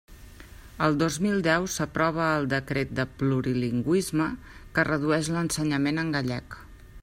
[0.85, 4.29] El dos mil deu s'aprova el Decret de plurilingüisme,
[4.79, 6.61] que redueix l'ensenyament en gallec.